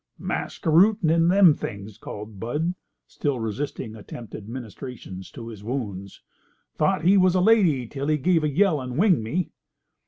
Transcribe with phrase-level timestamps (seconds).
[0.19, 2.73] "Masquerootin' in them things," called Bud,
[3.05, 6.23] still resisting attempted ministrations to his wounds.
[6.75, 9.51] "Thought he was a lady till he gave a yell and winged me."